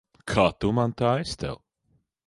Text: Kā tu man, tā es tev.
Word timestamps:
Kā 0.31 0.45
tu 0.63 0.71
man, 0.79 0.95
tā 1.03 1.13
es 1.27 1.37
tev. 1.45 1.63